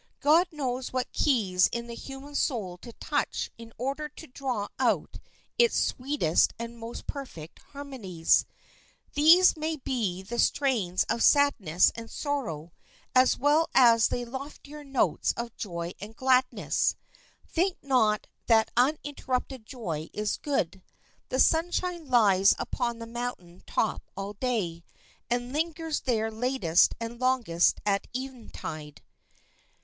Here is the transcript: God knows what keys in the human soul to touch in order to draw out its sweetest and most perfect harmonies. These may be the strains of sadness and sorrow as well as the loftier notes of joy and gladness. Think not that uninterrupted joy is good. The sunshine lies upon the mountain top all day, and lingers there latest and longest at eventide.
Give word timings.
God 0.19 0.47
knows 0.51 0.91
what 0.91 1.11
keys 1.11 1.69
in 1.71 1.85
the 1.85 1.93
human 1.93 2.33
soul 2.33 2.79
to 2.79 2.91
touch 2.93 3.51
in 3.59 3.71
order 3.77 4.09
to 4.09 4.25
draw 4.25 4.69
out 4.79 5.19
its 5.59 5.77
sweetest 5.79 6.53
and 6.57 6.79
most 6.79 7.05
perfect 7.05 7.59
harmonies. 7.59 8.47
These 9.13 9.55
may 9.55 9.75
be 9.75 10.23
the 10.23 10.39
strains 10.39 11.03
of 11.03 11.21
sadness 11.21 11.91
and 11.93 12.09
sorrow 12.09 12.71
as 13.13 13.37
well 13.37 13.69
as 13.75 14.07
the 14.07 14.25
loftier 14.25 14.83
notes 14.83 15.35
of 15.37 15.55
joy 15.55 15.93
and 16.01 16.15
gladness. 16.15 16.95
Think 17.47 17.77
not 17.83 18.25
that 18.47 18.71
uninterrupted 18.75 19.67
joy 19.67 20.09
is 20.13 20.37
good. 20.37 20.81
The 21.29 21.39
sunshine 21.39 22.07
lies 22.07 22.55
upon 22.57 22.97
the 22.97 23.05
mountain 23.05 23.61
top 23.67 24.01
all 24.17 24.33
day, 24.33 24.83
and 25.29 25.53
lingers 25.53 25.99
there 25.99 26.31
latest 26.31 26.95
and 26.99 27.19
longest 27.21 27.79
at 27.85 28.07
eventide. 28.15 29.03